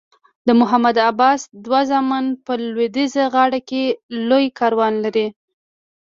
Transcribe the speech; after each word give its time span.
د 0.47 0.49
محمود 0.59 0.97
عباس 1.09 1.41
دوه 1.65 1.81
زامن 1.91 2.25
په 2.45 2.51
لویدیځه 2.71 3.23
غاړه 3.33 3.59
کې 3.69 3.83
لوی 4.29 4.45
کاروبار 4.59 4.93
لري. 5.05 5.27